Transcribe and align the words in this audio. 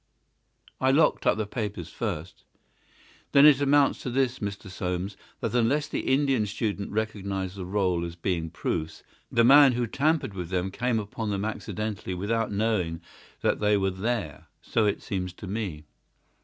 "I 0.79 0.89
locked 0.89 1.27
up 1.27 1.37
the 1.37 1.45
papers 1.45 1.89
first." 1.89 2.43
"Then 3.33 3.45
it 3.45 3.61
amounts 3.61 4.01
to 4.01 4.09
this, 4.09 4.39
Mr. 4.39 4.67
Soames, 4.67 5.15
that 5.41 5.53
unless 5.53 5.87
the 5.87 5.99
Indian 6.11 6.47
student 6.47 6.89
recognised 6.89 7.55
the 7.55 7.67
roll 7.67 8.03
as 8.03 8.15
being 8.15 8.49
proofs, 8.49 9.03
the 9.31 9.43
man 9.43 9.73
who 9.73 9.85
tampered 9.85 10.33
with 10.33 10.49
them 10.49 10.71
came 10.71 10.97
upon 10.97 11.29
them 11.29 11.45
accidentally 11.45 12.15
without 12.15 12.51
knowing 12.51 12.99
that 13.41 13.59
they 13.59 13.77
were 13.77 13.91
there." 13.91 14.47
"So 14.63 14.87
it 14.87 15.03
seems 15.03 15.33
to 15.33 15.45
me." 15.45 15.83